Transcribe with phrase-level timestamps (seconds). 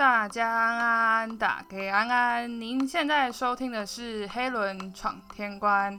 [0.00, 2.58] 大家安安，打给安安。
[2.58, 5.92] 您现在收听的是《黑轮闯天关》。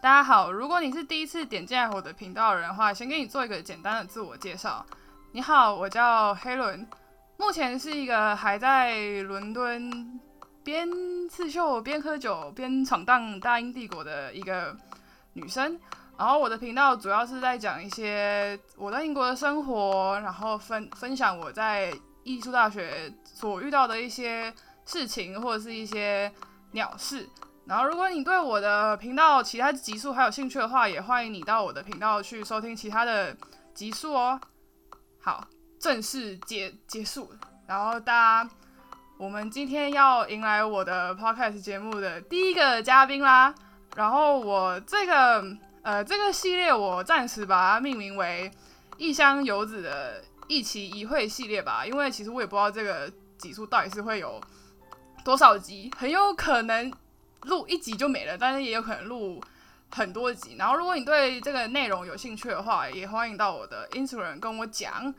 [0.00, 4.82] 大家好，如果你是第一次点进来我的频道的人的话，先给你做一个简单的自我介绍。
[5.32, 6.88] 你好，我叫黑轮，
[7.36, 10.18] 目前是一个还在伦敦
[10.64, 10.88] 边
[11.28, 14.74] 刺绣边喝酒边闯荡大英帝国的一个
[15.34, 15.78] 女生。
[16.16, 21.92] 然后我的频道主要是在讲一些我在英国的生活，然后分分享我在
[22.24, 24.52] 艺术大学所遇到的一些
[24.84, 26.32] 事情或者是一些
[26.72, 27.28] 鸟事。
[27.66, 33.36] 然后如果你对我的频道其他集数还有兴趣的话，也欢迎你到我的频道去收听其他的
[33.74, 34.40] 集数哦。
[35.20, 35.46] 好，
[35.78, 37.32] 正式结结束。
[37.66, 38.50] 然后大家，
[39.18, 43.54] 我们今天要迎来我的 podcast 节目的第一个嘉宾啦。
[43.96, 45.44] 然后我这个。
[45.84, 48.48] 呃，这个系列我暂时把它命名为
[48.98, 50.22] “异乡游子”的
[50.54, 54.40] 一期一会系列吧，因为其实我也不知道这个集数到底是会有
[55.24, 56.92] 多少集，很有可能
[57.42, 59.42] 录一集就没了，但是也有可能录
[59.90, 60.56] 很多集。
[60.58, 65.12] 然后，如果你对这个内容有兴趣的话，也欢迎到我的 Instagram 跟我讲，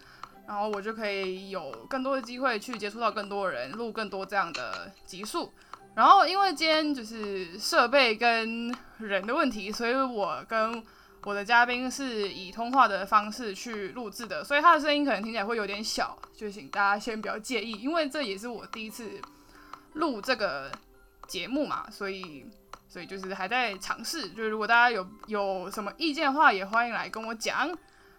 [0.47, 5.51] 然后我就可以有更多的机会去接触到更多人，录更多这样的集数。
[5.95, 10.83] 然后，因为今天就是设备跟人的问题，所以我跟
[11.23, 19.21] 我的嘉宾是以通话的方式去录制的，所以他的声音可能听起来会有点小，就请大家先不要介意，因为这也是我第一次
[19.93, 20.71] 录这个
[21.27, 22.45] 节目嘛，所以
[22.87, 24.29] 所以就是还在尝试。
[24.29, 27.75] 就是如果大家有有什么意见的话，也欢迎来跟我讲。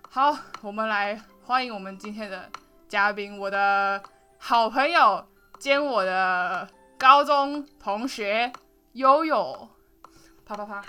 [0.09, 2.51] 好，我们来欢迎我们今天的
[2.89, 4.03] 嘉宾，我的
[4.39, 5.27] 好朋友
[5.59, 6.69] 兼我的。
[6.97, 8.51] 高中同学
[8.93, 9.69] 悠悠，
[10.47, 10.83] 啪啪啪。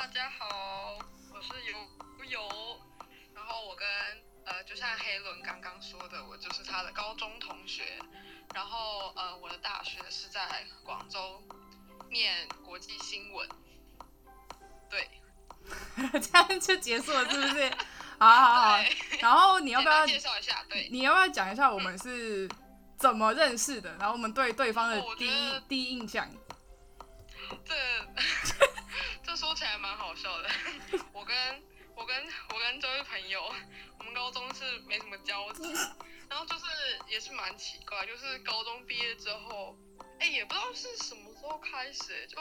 [0.00, 0.98] 大家好，
[1.30, 1.76] 我是游
[2.30, 2.48] 游。
[3.34, 3.86] 然后我跟
[4.46, 7.82] 呃，就像黑伦刚刚说的，我就是他的高中同学。
[8.54, 11.42] 然后呃，我的大学是在广州
[12.08, 13.46] 念国际新闻。
[14.88, 15.10] 对，
[16.18, 17.70] 这样就结束了，是不是？
[18.18, 18.78] 好好好。
[19.18, 20.64] 然后你要不要介绍一下？
[20.66, 22.48] 对，你要不要讲一下我们是？
[22.96, 23.96] 怎么认识的？
[23.98, 26.30] 然后我们对对方的第一第一印象，
[27.64, 27.74] 这
[29.24, 30.50] 这说起来蛮好笑的。
[31.12, 31.62] 我跟
[31.94, 32.16] 我跟
[32.52, 33.52] 我跟这位朋友，
[33.98, 35.62] 我们高中是没什么交集，
[36.28, 36.64] 然后就是
[37.08, 39.76] 也是蛮奇怪，就是高中毕业之后，
[40.18, 42.36] 哎，也不知道是什么时候开始，就。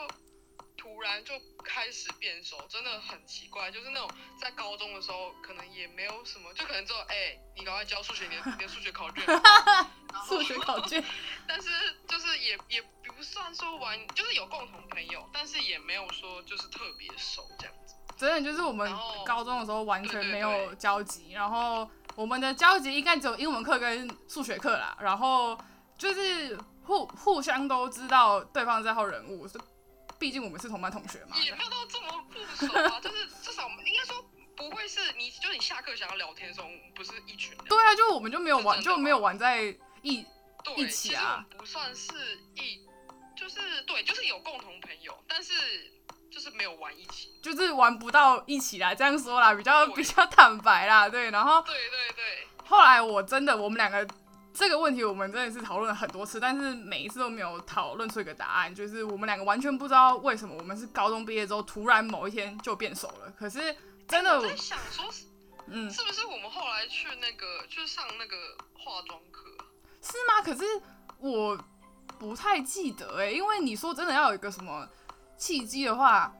[0.79, 3.69] 突然就开始变熟，真的很奇怪。
[3.69, 4.09] 就是那种
[4.39, 9.23] 在高中的时候，可能也没有什么，就可能只有哎，你赶快交数学，你的你的数学考卷，
[10.25, 11.03] 数学考卷。
[11.45, 11.69] 但是
[12.07, 17.95] 就是也也不算说完，就是有共同朋友，但是也没有说就是特别熟这样子。
[18.15, 18.89] 真的就是我们
[19.25, 25.57] 高中的时候完全没有交集，然后我们的交集应该只有英文课跟数学课啦，然后
[25.97, 29.59] 就是互互相都知道对方这号人物是。
[30.19, 34.21] 毕竟我们是同班同学嘛，也没有到这么不熟啊， 就是至少我们应该说
[34.55, 37.59] 不会是你，就是你下课想要聊天的时候，不是一群人。
[37.69, 39.63] 对啊，就我们就没有玩，就没有玩在
[40.01, 40.25] 一
[40.75, 41.45] 一起啊。
[41.57, 42.85] 不算是一，
[43.35, 45.53] 就是对，就是有共同朋友，但是
[46.29, 48.93] 就是没有玩一起，就是玩不到一起啦。
[48.93, 51.31] 这样说啦，比较比较坦白啦，对。
[51.31, 54.05] 然后对对对，后来我真的我们两个。
[54.53, 58.73] 这个问题我们真的是讨论了很多次，但是每一次都没有讨论出一个答案。
[58.73, 63.31] 就是我们两个完全不知道为什么我们是高中毕业之后突然某一天就变熟了。
[63.37, 63.75] 可是
[64.07, 65.05] 真的，我在想说，
[65.67, 68.35] 嗯，是不是我们后来去那个就是上那个
[68.73, 69.45] 化妆课？
[70.01, 70.41] 是吗？
[70.43, 70.63] 可是
[71.19, 71.57] 我
[72.17, 74.87] 不太记得哎，因为你说真的要有一个什么
[75.37, 76.33] 契机的话，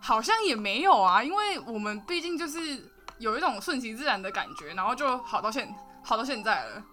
[0.00, 1.22] 好像也没有啊。
[1.22, 6.84] 因为我们毕竟就是有一种顺其自然的感觉，然后就好到现好到现在了。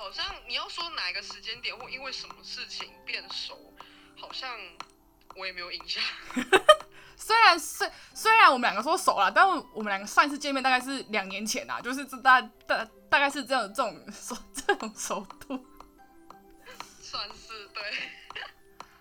[0.00, 3.74] 好像你要说哪一个时间点或因为什么事情变熟，
[4.18, 4.58] 好像
[5.36, 6.02] 我也没有印象。
[7.18, 15.66] 虽然虽虽然我们两个说熟了，但我们两个上一次见面大概是两年前啊，就是这大大大概是这样这种熟这种熟度，
[17.02, 17.82] 算是对。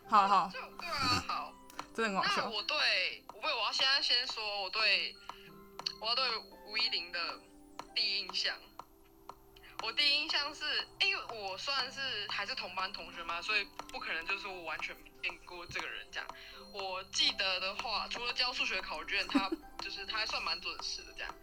[0.09, 1.53] 好好，就对啊，好，
[1.95, 2.49] 真的很好笑。
[2.49, 5.15] 我对，我我要现在先说我对
[6.01, 6.25] 我要对
[6.67, 7.39] 吴依林的
[7.95, 8.53] 第一印象。
[9.81, 10.63] 我第一印象是，
[10.99, 11.99] 因为我算是
[12.29, 16.27] 还是同班同学嘛，所以不可能就是我完全没见过这个人这样。
[16.73, 19.49] 我记得的话，除了交数学考卷，他
[19.81, 21.33] 就是他还算蛮准时的这样。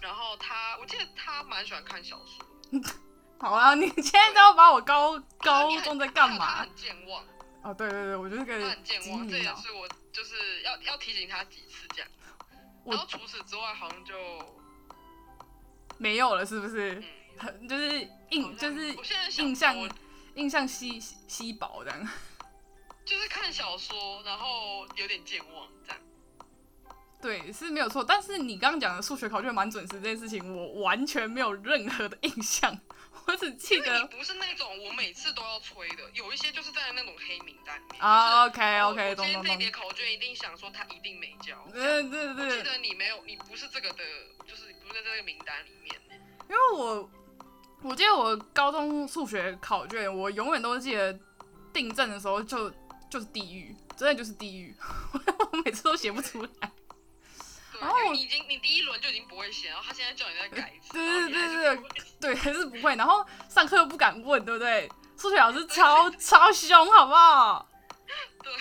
[0.00, 2.80] 然后他，我记得他蛮喜欢看小说。
[3.40, 6.56] 好啊，你现在都要把我高高中在干嘛？
[6.56, 7.24] 他很健忘。
[7.62, 12.10] 哦，对对对，我就是个很健忘，这也是我就是要要提醒他几次这样。
[12.86, 14.14] 然后除此之外，好像就
[15.98, 17.02] 没有了，是不是？
[17.40, 18.94] 很就是印就是
[19.42, 19.90] 印象
[20.34, 22.08] 印象稀稀薄这样。
[23.04, 26.00] 就是看小说，然后有点健忘这样。
[27.20, 28.04] 对，是没有错。
[28.04, 32.78] 但是你刚刚讲的数学考卷蛮准时这件事情，我完全没有任何的印象，
[33.26, 38.00] 我只记因为你得不是那种我每次都要催的，有一些就是在那种黑名单里面。
[38.00, 39.52] 啊就是，OK 我 OK，我今天懂懂懂。
[39.52, 41.56] 这叠考卷一定想说他一定没交。
[41.72, 44.04] 对对我记，得你没有，你不是这个的，
[44.46, 46.00] 就是不是在这个名单里面。
[46.48, 47.10] 因为我
[47.82, 51.18] 我记得我高中数学考卷，我永远都记得
[51.72, 52.70] 订正的时候就
[53.08, 54.76] 就是地狱，真的就是地狱，
[55.52, 56.70] 我每次都写不出来。
[57.80, 64.86] 然后你已经你第一轮就已经不会写，然后他现在叫你再改一次，对对对不会写对，还是不会，然后上课又不敢问，对不对？
[65.16, 67.66] 数学老师超 超凶，好不好？
[68.42, 68.52] 对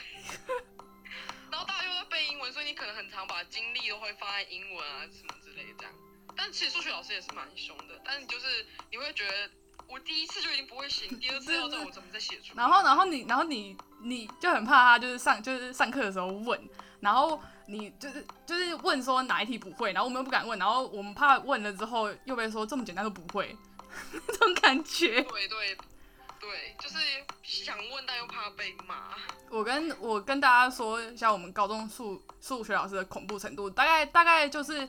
[1.52, 5.94] 然后大家又在背英文，所以你可能很常把精力都会放在英文啊什么之类的这样。
[6.40, 9.50] 但其实数学老师也是蛮凶的，但是就是你会觉得
[9.88, 12.64] 我第一次就已经不会写，你第二次要叫我怎么再写出来？
[12.64, 16.58] 然后，然后你，然后你，你就很怕他就是上就是上课的时候问，
[17.02, 23.58] 然后你就是就是问说哪一题不会，然后我们又不敢问，然后我们怕问了之后又被说这么简单都不会，
[24.14, 25.22] 那种感觉。
[25.24, 25.78] 对对
[26.40, 26.96] 对，就是
[27.44, 29.10] 想问但又怕被骂。
[29.50, 34.88] 我跟我跟大家说一下我们高中数数学老师的恐怖程度，大概大概就是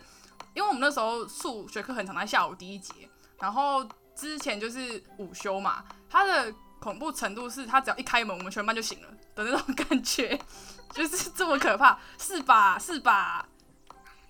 [0.55, 3.09] 因为我们那时候数学课很常在下午第一节，
[3.39, 10.39] 然后之前就是午休嘛，他的恐怖程度是他只要一开门，我们全班就醒了的那种感觉，
[10.93, 12.79] 就是这么可怕，是吧？
[12.79, 13.47] 是吧？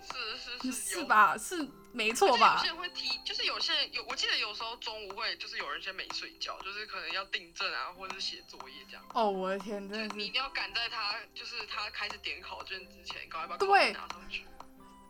[0.03, 1.01] 是是是，有？
[1.01, 1.39] 是吧？
[1.39, 2.67] 是没错吧有吧些？
[2.69, 9.05] 人会提，就是有些人有，我记得有时候中午会，就是有人先没睡觉，就是可能要订正啊，或者是写作业这样。
[9.13, 14.45] 哦，我的天，就真的是，你一定要赶在他，就是他开始点考卷之前，赶快把对考卷拿上去。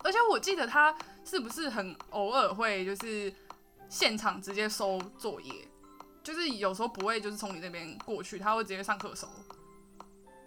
[0.02, 0.94] 而且我记得他
[1.24, 3.32] 是不是很偶尔会就是
[3.88, 5.52] 现场直接收作业，
[6.22, 9.26] 就是有时候不会就是从你那边过去，他会直接上课收。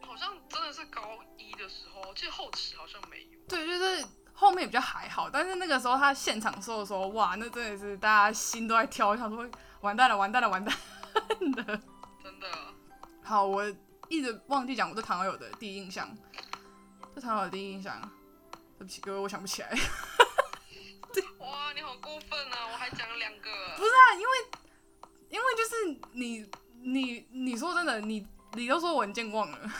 [0.02, 1.02] 好像真的是高
[1.38, 3.40] 一的时候，记得后期好像没有。
[3.48, 9.50] 对，就是后面比较还好，但是那个时候他现场收的时候，哇，那真的是大家心都在跳，想说
[9.82, 10.82] 完蛋了，完蛋了，完蛋了。
[11.40, 11.80] 真的，
[13.24, 13.64] 好，我
[14.08, 16.10] 一直忘记讲我对唐友的第一印象，
[17.14, 18.10] 对唐友的第一印象，对
[18.84, 19.70] 不起各位，我想不起来。
[21.38, 22.68] 哇，你好过分啊！
[22.72, 23.50] 我还讲了两个。
[23.78, 24.34] 不是啊，因为
[25.30, 26.50] 因为就是你
[26.82, 29.72] 你你说真的，你你都说我很健忘了，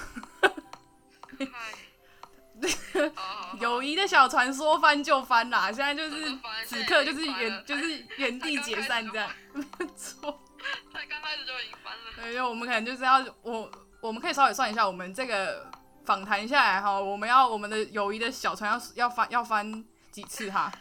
[3.60, 10.40] 友谊的小船说翻就翻啦，现在就是此刻就是原就是原地解散 这样，没错。
[10.94, 12.04] 才刚开始就已经翻了。
[12.16, 15.70] 对，就我们可能就是要我我们可以稍微算一下，我们这个
[16.06, 20.72] 访谈下来哈，我们要我们的友谊的小船要要翻要翻几次哈？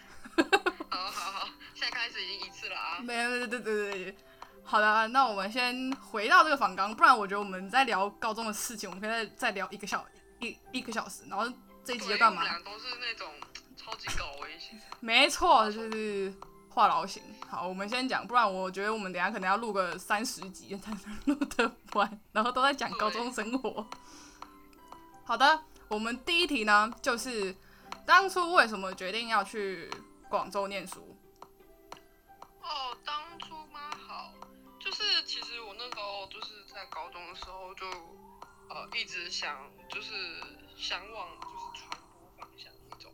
[0.90, 2.98] 好好好，现在开始已经一次了啊。
[3.00, 4.16] 没有，对对对对对。
[4.64, 10.04] 好的，那我们先回到这个访纲，不然我觉得我们在聊高中的事情，我们可以再再聊一个小
[10.40, 11.44] 一一个小时，然后
[11.84, 12.42] 这一集对，因为要干嘛？
[12.64, 13.28] 都是那种
[13.76, 14.80] 超级高危险。
[15.00, 16.32] 没错，就是
[16.68, 17.22] 话痨型。
[17.48, 23.86] 好，我们先讲，不然我觉得我们等下可能要录个三十集才能录得完，然后都在讲高中生活。
[25.24, 27.54] 好的，我们第一题呢，就是
[28.04, 29.90] 当初为什么决定要去
[30.28, 31.16] 广州念书？
[32.60, 33.90] 哦，当初吗？
[34.06, 34.32] 好，
[34.78, 37.86] 就是其实我那时候就是在高中的时候就
[38.68, 40.12] 呃一直想就是
[40.76, 43.12] 想往就是传播方向那种，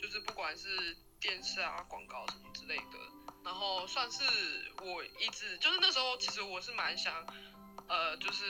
[0.00, 2.98] 就是不管是电视啊、广告什么之类的，
[3.44, 4.22] 然后算是
[4.80, 7.26] 我一直就是那时候其实我是蛮想
[7.88, 8.44] 呃就是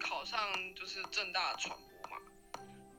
[0.00, 2.16] 考上就是正大传播嘛。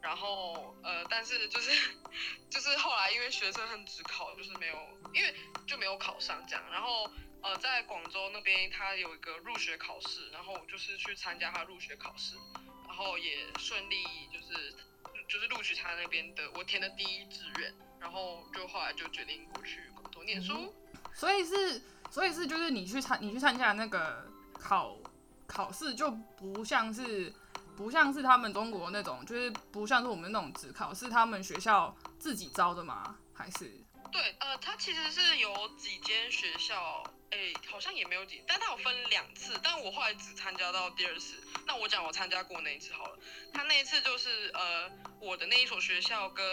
[0.02, 1.72] 然后呃，但是就是
[2.50, 4.76] 就是后来因为学生很只考，就是没有，
[5.14, 5.34] 因为
[5.66, 6.64] 就没有考上这样。
[6.72, 7.10] 然后
[7.42, 12.36] 呃，在广州那边他有一个入学考试，然后我就是去参加他入学考试，
[12.88, 14.74] 然后也顺利就是
[15.28, 20.74] 就是录取他那边的我填的第一志愿，然后就后来就决定过去广州念书。
[21.14, 24.98] 所以是，所以是，就是你去参你去参加那个考
[25.48, 27.34] 考试，就不像是
[27.76, 33.18] 不像是他们中国那种，就是不像是我们那种只考，是他们学校自己招的吗？
[33.34, 33.72] 还是？
[34.12, 41.36] 对，呃，它其实是有几间学校，哎，好像也没有几，但它有分两次，但我后来只参加到第二次。
[41.68, 43.20] 那我讲我参加过那一次好了，
[43.52, 46.46] 他那一次就是呃，我的那一所学校跟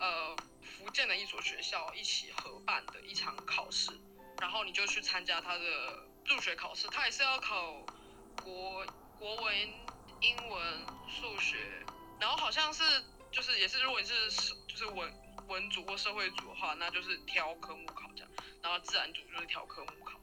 [0.00, 3.92] 呃福建的一所学校一起合办的一场考试，
[4.40, 7.84] 然后你就去参加他的入学考试，他也是要考
[8.48, 8.86] 国
[9.18, 9.54] 国文、
[10.22, 11.58] 英文、数学，
[12.18, 12.82] 然后好像是
[13.30, 14.14] 就是也是如果你是
[14.66, 15.12] 就是文
[15.48, 18.30] 文组或社会组的话，那就是挑科目考这样，
[18.62, 20.18] 然后自然组就是挑科目考。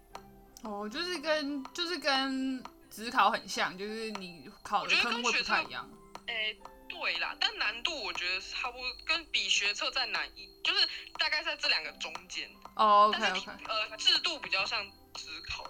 [0.67, 5.87] 哦，就是跟就是跟职考很像，就是你考的科目会不太一样。
[6.25, 6.57] 诶，
[6.89, 10.87] 对啦，但难度我觉得差不多，跟比学测再难一，就是
[11.19, 12.49] 大概在这两个中间。
[12.75, 13.65] 哦，OK OK。
[13.67, 15.69] 呃，制度比较像职考。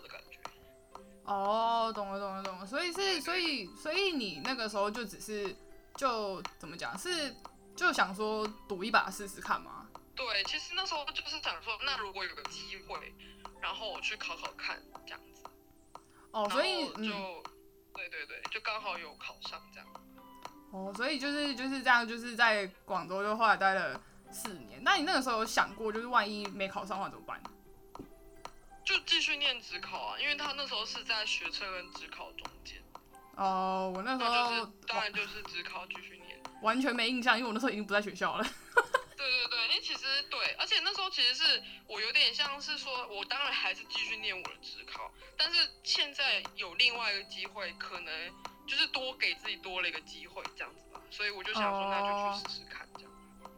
[1.26, 5.56] 哦，懂了懂了懂了，所以是所以所以你那个时候就只是
[5.96, 7.36] 就怎么讲是
[7.76, 9.88] 就想说赌一把试试看吗？
[10.16, 13.14] 对，其实那时候就是想说，那如果有个机会。
[13.62, 15.42] 然后我去考考看，这样子。
[16.30, 17.44] 哦，所以就，
[17.96, 19.88] 对对对，就刚好有考上这样。
[20.72, 24.84] 哦，所以就是就是这样，就是在广州就后来待了四年。
[24.84, 27.42] 那你那个时候有想过，就是万一没考上的话怎么办？
[28.86, 32.82] 就继续念职考啊，因为他那时候是在学测跟职考中间。
[33.36, 36.40] 哦，我那时候就是当然就是职考继续念。
[36.62, 38.44] 完全没印象，因为我那时候已经不在学校了。
[39.18, 48.32] 对对对，因为其实对，而且那时候其实是我有点像是说，我当然还是继续念我的职考，但是现在有另外一个机会，可能
[48.68, 53.12] 就是多给自己多了一个机会这样子吧，所以我就想说，那就去试试看这样。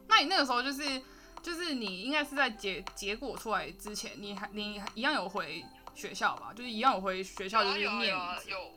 [0.08, 1.02] 那你那个时候就是
[1.48, 5.64] 就是你应该是在结结果出来之前，你还你一样有回
[5.96, 6.52] 学校吧？
[6.54, 8.14] 就是一样有回学校就是念。
[8.48, 8.74] 有。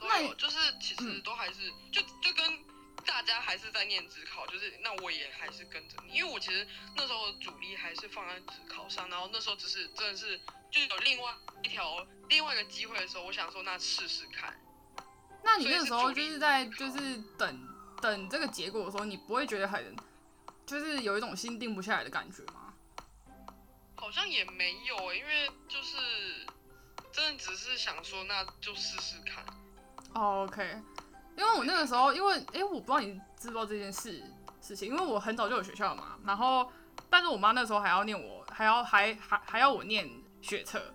[0.00, 2.68] 那就是其实都还是就就跟。
[3.06, 10.38] 大家还是在念职考，就是那我也还是跟着你，因为我其实那时候主力还是放在职考上，然后那时候只是真的是
[10.70, 14.54] 就是有另外一条另外一个机会的时候，我想说那试试看。
[15.42, 17.68] 那你那时候就是在就是等
[18.02, 19.96] 等这个结果的时候，你不会觉得很
[20.68, 22.74] 就是有一种心定不下来的感觉吗？
[23.96, 25.96] 好像也没有，因为就是
[27.10, 29.42] 真的只是想说那就试试看。
[30.12, 30.80] OK。
[31.36, 34.22] 因为我那个时候，因为哎，我不知道你知不知道这件事
[34.60, 36.70] 事情，因为我很早就有学校嘛，然后，
[37.08, 40.10] 但是我妈那时候还要念我，还要还还还要我念
[40.42, 40.92] 学测，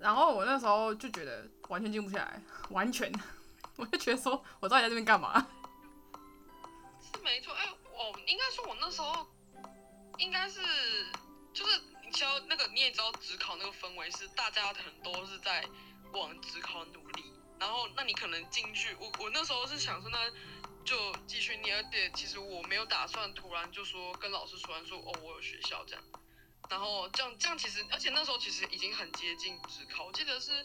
[0.00, 3.12] 然后我那时候就觉得完全静不下来，完全，
[3.76, 5.46] 我就觉得说我到底在这边干嘛？
[7.00, 7.72] 是没错，哎，
[8.10, 9.26] 我应该说，我那时候
[10.18, 10.60] 应该是
[11.52, 15.66] 就是你知道那个你也知道，职考那个氛围是大家很多是在
[16.12, 17.24] 往职考努力。
[17.58, 20.30] 然后，那你可能进去，我我那时候是想说，那
[20.84, 21.76] 就继续念。
[21.76, 26.04] 而且其实我没有打算突然就说跟老师突然说，哦，我有学校这样。
[26.68, 30.62] 然后这样这样其实，而且那时候其实已经很接近职考，我记得是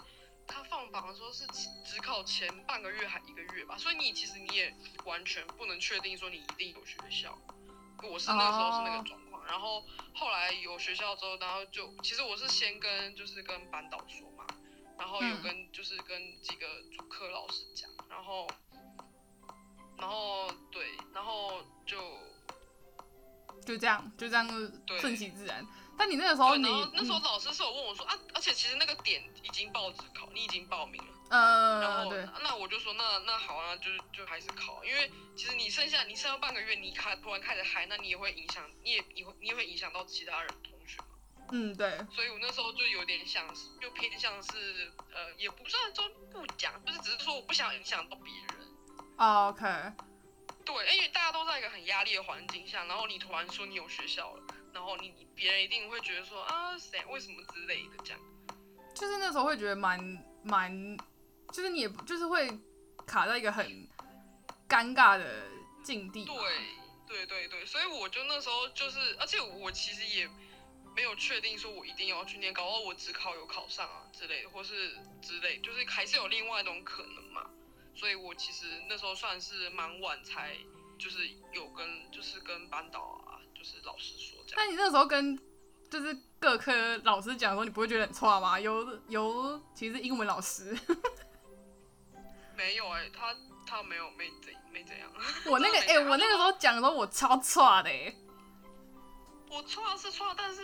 [0.50, 1.46] 他放榜的时候是
[1.86, 3.78] 只考前半个月还一个月吧。
[3.78, 4.76] 所以你其实你也
[5.06, 7.38] 完全不能确定说你一定有学校。
[8.04, 9.46] 我是那时候是那个状况。
[9.46, 14.46] 然后后来有学校之后，然后就其实我是先跟就是跟班导说嘛。
[14.98, 18.46] 然后有跟就是跟几个主课老师讲，然后，
[19.98, 22.20] 然后对，然后就
[23.66, 24.46] 就这样就这样
[25.00, 25.66] 顺其自然。
[26.00, 26.64] 但你那个时候你
[26.94, 31.14] 那时候老师是有问我说啊，而且其实那个点已经报纸考，你已经报名了。
[31.30, 41.02] 嗯，然后，那我就说那那好啊，就是就还是考，因为其实你剩下你剩下半个月，你开突然开始嗨，那你也会影响，你也你会你也会影响到其他人同学。
[41.52, 48.66] 嗯，对，所以我那时候就有点像是，就偏向是，呃，也不算说不讲，就是只是说我不想影响到别人。
[49.18, 49.66] OK。
[50.66, 58.20] 对，因为大家都在一个很压力的环境下，然后你突然说你有学校了，然后你别人一定会觉得说啊，谁为什么之类的这样。
[58.96, 60.00] 就是那时候会觉得蛮
[60.44, 60.98] 蛮，
[61.54, 62.50] 就是你也就是会
[63.08, 63.66] 卡在一个很
[64.68, 65.50] 尴尬的
[65.84, 66.26] 境地。
[66.26, 66.36] 对，
[67.08, 70.30] 对对对，所以我就那时候就是，而且我其实也。
[70.96, 77.50] 没有确定说我一定要去念，高，我只考有考上啊之类的，或是之类，就是还是有另外一种可能嘛。
[78.00, 80.56] 所以我其实那时候算是蛮晚才，
[80.98, 84.66] 就是有跟就是跟班导啊，就是老师说这样。
[84.66, 85.38] 那你那时候跟
[85.92, 88.58] 就是各科老师讲说，你不会觉得很差吗？
[88.58, 90.78] 有有，其实英文老师
[92.56, 93.36] 没有哎，他
[93.68, 95.12] 他没有没怎没怎样。
[95.52, 98.16] 我那个哎，我那个时候讲的时候，我超差的哎。
[99.50, 100.62] 我错是错，但是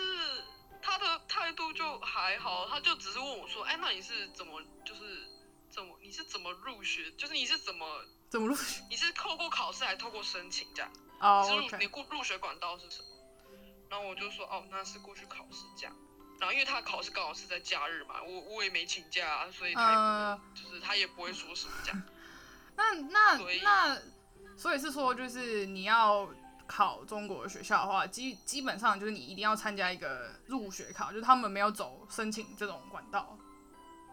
[0.82, 5.28] 他的态度就还好，他就只是问我说：“哎，那你是怎么，就是
[5.76, 7.12] 怎么，你是怎么入学？
[7.18, 7.86] 就是你是怎么
[8.30, 8.82] 怎么入学？
[8.90, 10.90] 你是透过考试还是透过申请这样？
[11.20, 13.08] 哦，你是入你过入学管道是什么？”
[13.90, 15.94] 然后我就说：“哦，那是过去考试这样。”
[16.40, 22.02] 然后因为他考试刚好是在假日嘛，我我也没请假，所以他也不能，就是他也不会说什么这样。
[22.78, 24.02] 那那那，
[24.58, 26.30] 所以是说，就是你要。
[26.68, 33.38] 考中国的学校的话，基基本上就是你一定要参加一个入学考，就是他们没有走申请这种管道。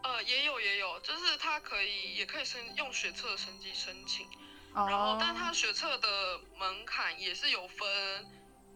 [0.03, 4.29] 呃，也有也有，就是他可以也可以申用学测成绩申请，
[4.75, 7.87] 然后但他学测的门槛也是有分，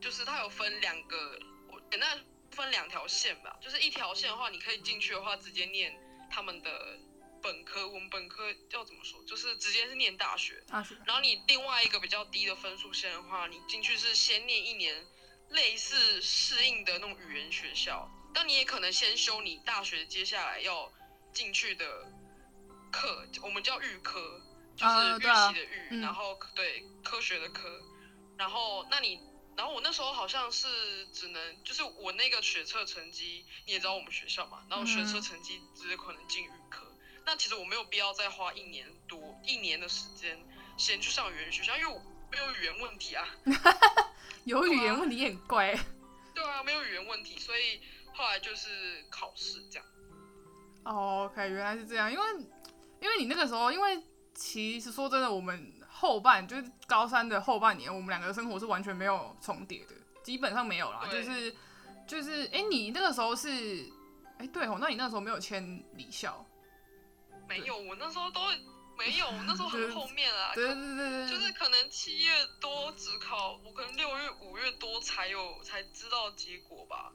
[0.00, 3.56] 就是它有分两个，我简单分两条线吧。
[3.60, 5.98] 就是一条线的话，你可以进去的话，直接念
[6.30, 6.98] 他们的
[7.42, 9.22] 本科，我们本科要怎么说？
[9.24, 10.62] 就是直接是念大学。
[10.68, 10.94] 大学。
[11.06, 15.04] 然后你另外一个比较低的分数线的话，你进去是先念一年
[15.50, 20.92] 类似适应的那种语言学校，但你也可能先修你大学接下来要
[21.36, 21.84] 进去的
[22.90, 24.40] 课，我们叫预科，
[24.74, 27.82] 就是预习的预，然后对科学的科。
[28.38, 29.20] 然后那你，
[29.54, 36.90] 然后我那时候好像是只能，就是我那个学测成绩，你也知道我们学校嘛，然后学测成绩只可能进预科。
[37.26, 40.38] 那其实我没有必要再花一年多一年的时间
[40.78, 42.00] 先去上语言学校，因为我
[42.32, 43.28] 没有语言问题啊。
[44.44, 45.78] 有语言问题也很怪。
[46.34, 47.82] 对啊，没有语言问题，所以
[48.14, 49.86] 后来就是考试这样。
[50.86, 52.24] 哦，OK，原来是这样，因为
[53.00, 54.02] 因为你那个时候，因为
[54.34, 55.72] 其实说真的，我们。
[55.98, 61.08] 后半就是高三的后半年，我们两个生活是完全没有重叠的，基本上没有啦。
[61.10, 61.56] 就是
[62.06, 63.90] 就是，哎，你那个时候是，
[64.36, 66.44] 哎，对哦，那你那时候没有签离校？
[67.48, 68.42] 没有，我那时候都
[68.98, 70.52] 没有，那时候很后面啊。
[70.54, 77.10] 对对对对就是可能七月多只考，我可能六月五月多才有才知道结果吧。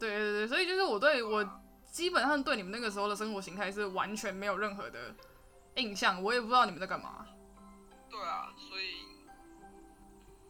[0.00, 1.48] 对对对，所以就是我对我
[1.94, 5.14] 基本上对你们那个时候的生活形态是完全没有任何的
[5.76, 7.24] 印象，我也不知道你们在干嘛。
[8.10, 9.06] 对啊，所以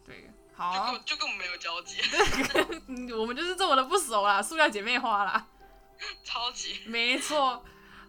[0.03, 2.01] 对，好，就就跟我们没有交集，
[3.13, 5.45] 我们就是这么的不熟啦，塑料姐妹花啦，
[6.23, 7.63] 超级没错。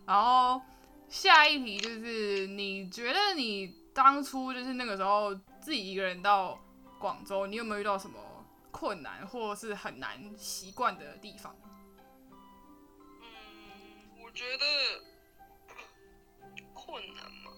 [0.07, 0.63] 然后
[1.11, 6.59] 下一题就是，你觉得你当初就是那个时候自己一个人到
[6.99, 8.19] 广州，你有没有遇到什么
[8.71, 11.55] 困难，或是很难习惯的地方？
[14.37, 14.65] 觉得
[16.75, 17.51] 困难吗？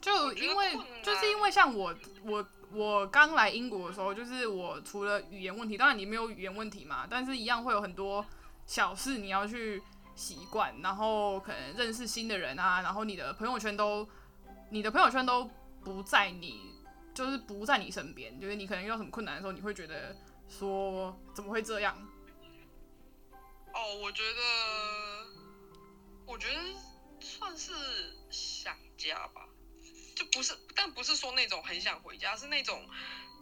[0.00, 8.26] 就因为就是因为像我我我刚来英国的时候，就是我除了语言问题，当然你没有语言问题嘛，但是一样会有很多
[8.66, 9.80] 小事你要去
[10.16, 14.08] 习惯，然后可能认识新的人啊，然后你的朋友圈都
[14.70, 15.48] 你的朋友圈都
[15.84, 16.74] 不在你
[17.14, 20.16] 就是不在你身边，就是你可能遇到什么困难的时候，你会觉得
[20.48, 21.96] 说怎么会这样？
[23.74, 24.40] 哦，我觉得
[26.26, 26.60] 我觉得
[27.20, 27.72] 算是
[28.30, 29.48] 想家吧。
[30.14, 32.86] 就不是，但不是说那种很想回家，是那种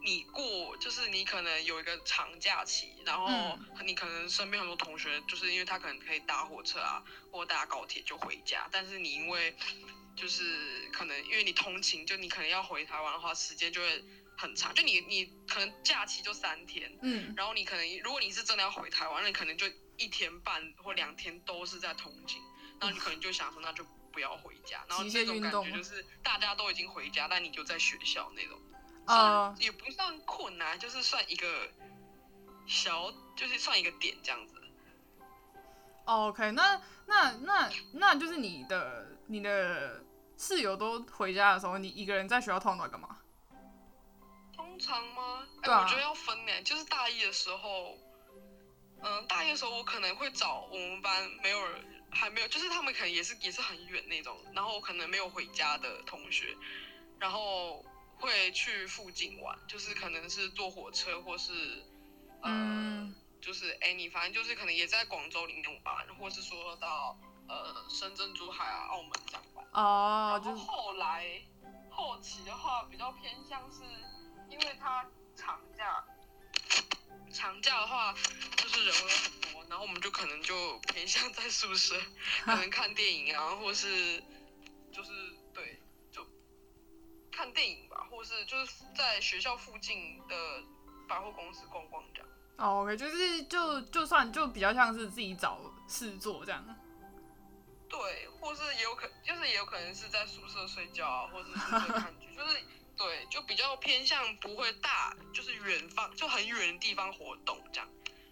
[0.04, 9.54] 你过，就是你可能有一个长假期，然后你可能身边很多同学，就是因为他可能可以搭火车啊，或搭高铁就回家，但是你因为
[10.16, 14.04] 就是可能因为你通勤，就你可能要回台湾的话，时间就会
[14.38, 19.66] 很长，就你你可能假期就三天，嗯，然后你可能如果你是真的要回台湾，那你可能就
[19.96, 22.40] 一天半或两天都是在通勤，
[22.80, 23.84] 然后你可能就想说那就。
[24.12, 28.58] 不要回家，然后这种感觉就是大家都已经回家，但你就在学校那种，
[29.06, 31.68] 呃，也不算困难，就是算一个
[32.66, 34.60] 小，就是算一个点这样子。
[36.06, 40.02] OK，那那那那就是你的你的
[40.36, 43.16] 室友都回家的时候，你一个人在学校通常干嘛？
[44.56, 45.46] 通常吗？
[45.62, 47.96] 哎，我觉得要分呢，就是大一的时候，
[49.02, 51.84] 嗯，大一的时候我可能会找我们班没有人。
[52.12, 56.57] 还没有，就是他们可能也是也是很远那种，然后可能没有回家的同学，
[57.18, 57.85] 然后
[58.16, 61.53] 会去附近玩，就是可能是坐火车或是，
[62.42, 63.09] 呃，
[63.40, 67.18] 就是哎你反正就是可能也在广州里面玩，或是说到
[67.49, 69.66] 呃深圳、珠海啊、澳门这样玩。
[69.73, 71.40] 哦，就后后来
[71.90, 73.83] 后期的话比较偏向是，
[74.51, 76.05] 因为他长假。
[77.33, 78.12] 长假的话，
[78.57, 81.94] 就是人会很多，然后我们就可能就偏向在宿舍，
[82.44, 84.20] 可能看电影啊，或是
[84.92, 85.11] 就是
[85.54, 85.80] 对，
[86.11, 86.26] 就
[87.30, 90.35] 看电影吧，或是就是在学校附近的
[91.09, 92.28] 百货公司逛逛这样。
[92.59, 96.62] 哦，OK，就是就就算就比较像是自己找事做这样。
[97.88, 102.61] 对，或是也有可，就是也有可能是在宿舍睡觉啊，或者宿舍看剧， 就是。
[102.96, 107.88] 对，就比较偏向不会大，就是远方就很远的地方活动这样，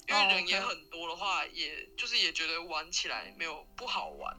[0.08, 4.36] 因为人也很多的话，也就是也觉得玩起来没有不好玩。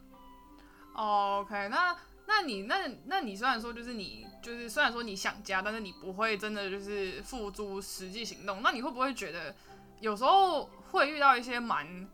[0.93, 9.55] OK，那那你那那你虽然说就是你就是虽然说你想家，但是你不会真的就是付诸实际行动，那你会不会觉得
[9.99, 12.09] 有时候会遇到一些蛮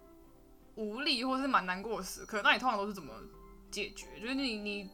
[0.76, 2.41] 无力或是蛮难过的时刻？
[2.44, 3.13] 那你通常都是怎么
[3.72, 4.20] 解决？
[4.20, 4.89] 就是你你。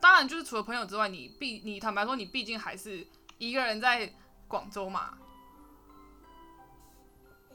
[0.00, 3.06] 当然，就是除了朋友之外，你毕你坦白说，你毕竟还是
[3.38, 4.12] 一个人在
[4.48, 5.16] 广州嘛。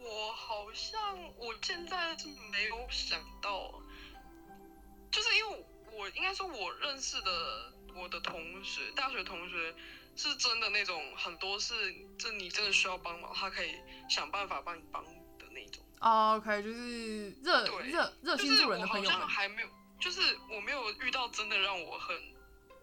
[0.07, 1.01] 我好像
[1.37, 3.73] 我现在是没有想到，
[5.11, 9.75] 就是因为我应该说，我认识的我的同学，大学同学
[10.15, 13.75] 是真的那种很多是，就你真的需要帮忙，他可以
[14.09, 15.83] 想办法帮你帮的那种。
[15.99, 19.03] 哦 OK，就是热对热热就是心助人的我好。
[19.03, 19.67] 像还没有，
[19.99, 22.15] 就是我没有遇到真的让我很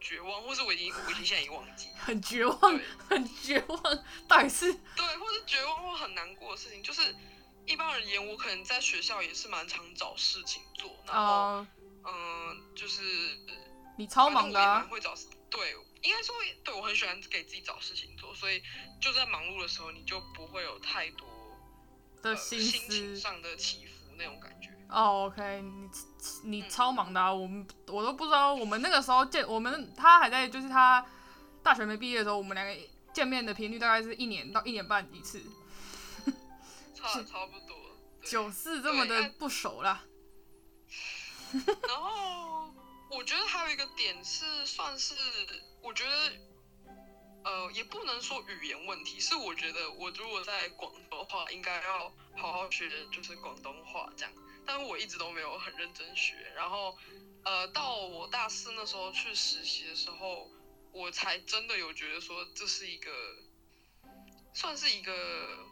[0.01, 1.89] 绝望，或是我已经我已经现在已经忘记。
[1.97, 3.81] 很绝望，很绝望，
[4.29, 7.15] 到底是对，或是绝望或很难过的事情，就是
[7.67, 11.67] 一般而言，我可能在学校也是蛮常找事情做，然后哦，
[12.07, 13.03] 嗯、就是
[13.97, 15.15] 你超忙的啊蛮，会找，
[15.51, 18.63] 对，应该说对我很喜欢给自己找事情做，所以
[19.01, 21.27] 就在忙碌的时候，你就不会有太多
[22.23, 23.21] 呃的心心情思。
[23.21, 24.71] 上的起伏那种感觉。
[24.91, 25.89] 哦，OK，你
[26.45, 31.05] 你嗯超忙的啊，我们我都不知道，我们那个时候见我们他还在，就是他
[31.63, 32.77] 大学没毕业的时候，我们两个
[33.13, 35.43] 见面的频率大概是一年到一年半一次，
[37.09, 37.77] 差差不多。
[38.25, 40.05] 九四这么的不熟啦。
[41.87, 42.73] 然后
[43.11, 45.15] 我觉得还有一个点是，算是
[45.81, 46.33] 我觉得，
[47.45, 54.33] 呃，也不能说语言问题，是我觉得我如果在广州的话，应该要好好学就是广东话这样，
[54.67, 56.35] 但我一直都没有很认真学。
[56.57, 56.97] 然后，
[57.45, 60.51] 呃，到我大四那时候去实习的时候，
[60.91, 63.13] 我才真的有觉得说这是一个，
[64.55, 65.69] 算是一个，嗯，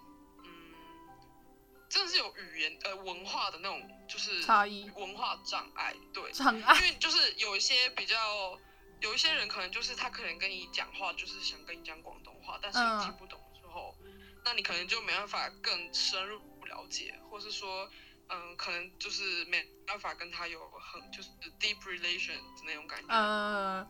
[1.92, 4.88] 真的是有语言呃文化的那种就是差异。
[4.96, 6.74] 文化障碍，对，障碍。
[6.76, 8.58] 因为就是有一些比较，
[9.02, 12.98] 有一些人可能就是他可能跟你讲话，就是想跟你讲广东话，但是嗯。
[12.98, 13.94] 你听不懂的时候，
[14.42, 17.90] 那你可能就没办法更深入了解，或是说，
[18.30, 21.28] 嗯，可能就是没办法跟他有很就是
[21.60, 23.86] deep relation 的那种感觉。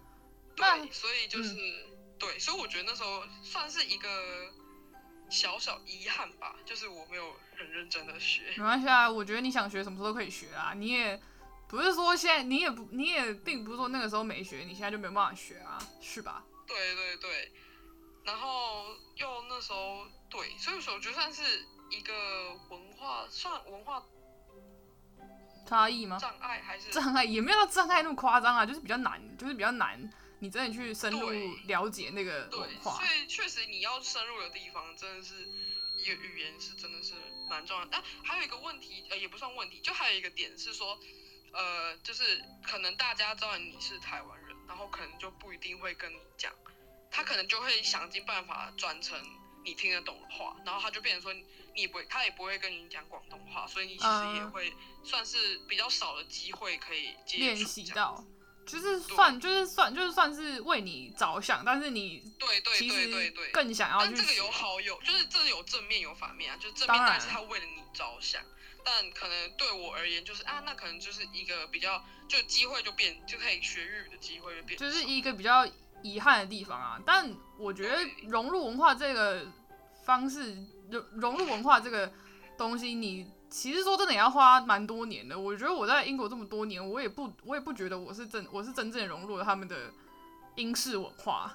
[0.56, 1.54] 对，所以就是、
[2.18, 4.52] 对，所以我觉得那时候算是一个
[5.30, 8.42] 小小遗憾吧，就是我没有很认真的学。
[8.56, 11.20] 没关系啊，我觉得你想学什么时候都可以学啊，你也
[11.68, 16.44] 不是说现在你也不你也并不是说那个时候没学，你现在就没有办法学啊，是吧？
[16.66, 17.52] 对对对，
[18.24, 22.12] 然后又那时候对，所以说我觉得算是一个
[22.70, 24.02] 文化，算文化
[25.66, 26.18] 差异吗？
[26.20, 31.30] 障碍还是障碍也没有到障碍那么夸张啊，就是比较难，就是比较难，你真的去深入
[31.66, 33.02] 了解那个文，化所。
[33.04, 35.48] 以确实你要深入的地方，真的是
[36.02, 37.14] 一个语言是真的是
[37.48, 37.88] 蛮重要的。
[37.92, 40.98] 但还有一个问题，呃，也不算问题，就还有一个点是说，
[41.52, 46.52] 呃，就是可能大家知道你是台湾人，然后可能就不一定会跟你讲，
[47.10, 49.18] 他可能就会想尽办法转成
[49.64, 51.32] 你听得懂的话，然后他就变成说
[51.74, 54.72] 你不会，他也不会跟你讲广东话，所以你其实也嗯会
[55.04, 58.24] 算是比较少的机会可以接触到，
[58.64, 63.50] 就是算就是算就是算是为你着想，但是你对对对对对。
[63.50, 64.50] 更想要去但这个有。
[64.52, 66.56] 好有，就是这有正面有反面啊。
[66.60, 68.40] 就是正面当然是他为了你着想，
[68.84, 75.66] 但可能对我而言就是啊，那可能就是一个比较就机会就变就可以学日语的机会就变，就是一个比较
[76.02, 77.00] 遗憾的地方啊。
[77.04, 77.98] 但我觉得
[78.28, 79.44] 融入文化这个
[80.04, 80.56] 方式，
[80.88, 82.12] 融融入文化这个
[82.56, 85.38] 东西，你其实说真的也要花蛮多年的。
[85.38, 89.92] 我觉得我在英国这么多年，我也不我也不觉得我是真我是真正融入了他们的
[90.56, 91.54] 英式文化。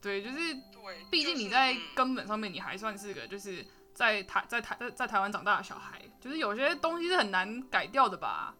[0.00, 8.54] 对，就是对，毕竟你在嗯根本上面你还算是个就是在台在台在在台湾长大的小孩，就是有些东西是很难改掉的吧。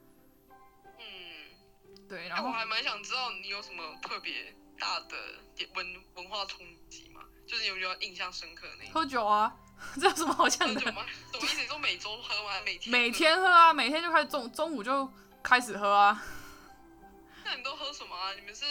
[0.98, 1.04] 嗯，
[2.08, 5.16] 对，哎、然后我还蛮想知道你有什么特别大的
[5.76, 5.86] 文
[6.16, 7.20] 文化冲击吗？
[7.46, 8.94] 就是有没有印象深刻的那一种？
[8.94, 9.56] 喝酒啊，
[10.00, 10.80] 这有什么好讲的？
[10.80, 11.04] 喝酒吗？
[11.32, 11.60] 什么意思？
[11.60, 12.50] 你说每周喝吗？
[12.64, 12.90] 每天？
[12.90, 13.10] 每？
[13.10, 15.10] 天喝啊，每天就开始中中午就
[15.42, 16.22] 开始喝啊，
[17.44, 18.32] 那你都喝什么啊？
[18.34, 18.64] 你们是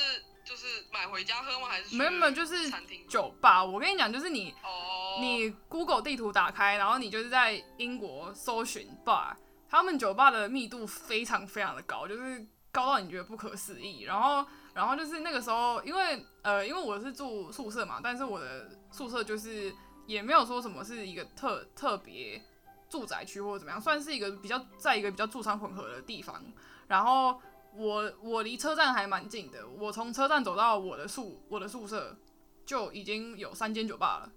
[0.44, 1.68] 就是买回家喝吗？
[1.68, 2.72] 还是去没有没有就是？
[3.08, 3.64] 酒吧。
[3.64, 9.36] 我跟你讲，就是你哦，你 Google 地图打开，然后你就是在英国搜寻 bar，
[9.70, 14.04] 他们酒吧的密度非常非常的高，就是高到你觉得不可思议。
[14.04, 19.74] 然后然后就是那个时候，因为呃因为我是住宿舍嘛，但是我的宿舍就是
[20.12, 22.42] 也没有说什么是一个特特别
[22.90, 26.44] 住宅区或者怎么样，算是一个比较在一个比较住商混合的地方。
[26.88, 27.40] 然后
[27.74, 32.18] 我我离车站还蛮近的，我从车站走到我的宿我的宿舍
[32.66, 34.30] 就已经有三间酒吧了。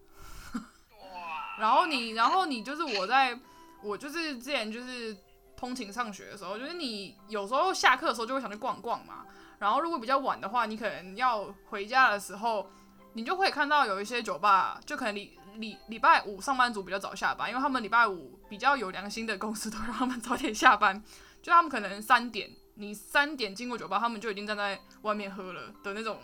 [1.02, 3.38] 哇，然后你，然后你就是我在，
[3.82, 5.16] 我就是之前就是
[5.56, 9.26] 通勤上学的时候，就是你有时候下课的时候就会想去逛逛嘛。
[9.58, 12.70] 然后如果比较晚的话，你可能要回家的时候，
[13.14, 21.02] 你就会看到有一些酒吧，就可能礼礼礼拜五上班族比较早下班，因为他们礼拜五比较有良心的公司都让他们早点下班，
[21.42, 26.18] 就他们可能三点，你三点经过酒吧，他们就已经站在外面喝了的那种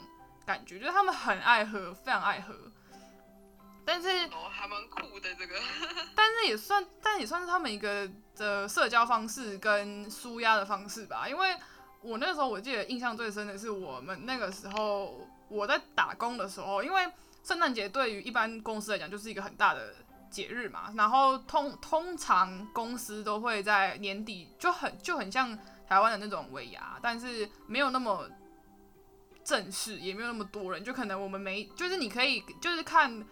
[0.45, 2.55] 感觉，就是他们很爱喝，非常爱喝。
[3.83, 5.57] 但是哦，还蛮酷的这个。
[6.15, 11.29] 但是也算，但也算是他们一个的社交方式跟舒压的方式吧。
[11.29, 11.57] 因为
[12.01, 17.07] 我那时候我记得印象最深的是我们那个时候我在打工的时候，因为
[17.43, 19.95] 圣诞节对于一般公司来讲就是一个很大的
[20.31, 28.29] 节日嘛，然后通通常公司都会在年底就很就很像台湾的那种尾牙，但是没有那么
[29.45, 33.27] 正式，也没有那么多人，就可能我们没就是你可以就是看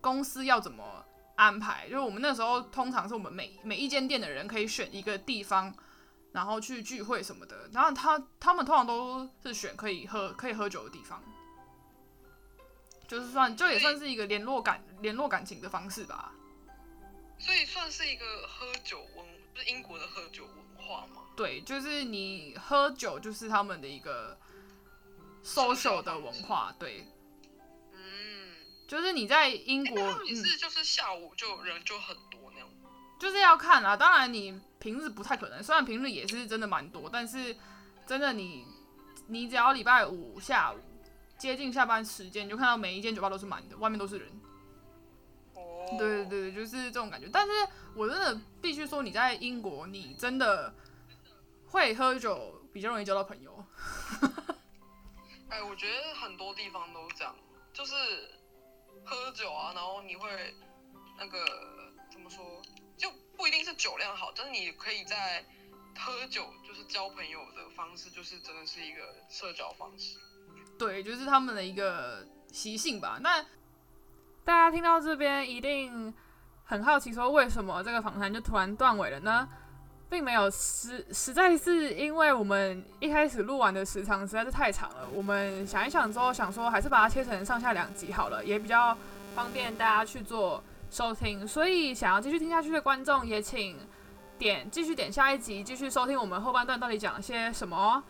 [0.00, 1.04] 公司要怎么
[1.36, 5.74] 安排，就是我们那时候通常是我们每每一间店的人可以选一个地方。
[6.30, 11.20] 然后去聚会什么的，然后他他们通常都是选可以喝可以喝酒的地方，
[13.08, 16.32] 就是算就也算是一个联络感联络感情的方式吧。
[17.38, 21.22] 所以算是一个喝酒文，是英国的喝酒文化吗？
[21.36, 24.38] 对，就是你喝酒就是他们的一个
[25.44, 27.06] social 的文化，对。
[27.92, 28.54] 嗯，
[28.86, 32.68] 就是你在英国，也是就是下午就人就很多那样。
[33.20, 37.56] 就是要看啊，当然你平日不太可能，虽然平日也是真的蛮多，但是
[38.06, 38.64] 真的你
[39.28, 40.78] 你只要礼拜五下午
[41.38, 44.28] 接近下班时间，你就看到每一间酒吧都是满的，外面都是人。
[45.54, 47.28] 哦，对对对，就是这种感觉。
[47.32, 47.52] 但是
[47.94, 50.74] 我真的必须说，你在英国，你真的
[51.68, 53.64] 会喝酒，比较容易交到朋友。
[55.48, 57.34] 哎，我觉得很多地方都这样，
[57.72, 57.94] 就是
[59.04, 60.54] 喝酒啊，然后你会
[61.16, 61.46] 那个
[62.10, 62.60] 怎么说？
[62.96, 65.44] 就不一定是酒量好，但是你可以在
[65.96, 70.18] 喝酒就是交朋友的方式，就是真的是一个社交方式。
[70.78, 73.18] 对，就是他们的一个习性吧。
[73.20, 73.42] 那
[74.44, 76.14] 大家听到这边一定
[76.64, 79.48] 很好奇，说为什么这个访谈就突然断尾了呢？
[80.08, 85.08] 并没有，实实在是因为我们一开始录完的时长实在是太长了。
[85.12, 88.96] 我们想一想之后，想说还是把它切成上下两集好了，也比较
[89.34, 90.62] 方便大家去做。
[90.90, 93.76] 收听，所以想要继续听下去的观众也请
[94.38, 98.02] 点继续点下一集，继续收听我们后半段到底讲了些什么。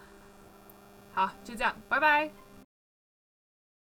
[1.12, 2.30] 好，就这样，拜拜。